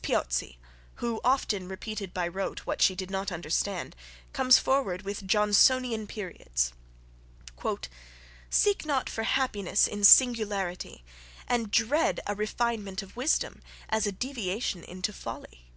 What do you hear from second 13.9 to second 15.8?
as a deviation into folly."